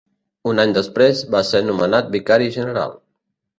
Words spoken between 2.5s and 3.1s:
general.